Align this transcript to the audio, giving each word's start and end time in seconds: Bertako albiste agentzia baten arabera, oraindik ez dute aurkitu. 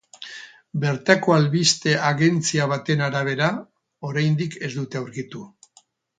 Bertako 0.85 1.35
albiste 1.35 1.93
agentzia 2.07 2.65
baten 2.73 3.05
arabera, 3.09 3.51
oraindik 4.11 4.59
ez 4.69 4.73
dute 4.81 5.03
aurkitu. 5.05 5.45